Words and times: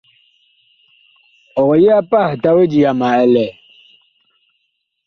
Ɔg 1.61 1.71
yi 1.83 1.89
a 1.99 1.99
pah 2.11 2.29
tawedi 2.41 2.77
yama 2.83 3.07
ɛ 3.21 3.23
lɛ? 3.33 3.45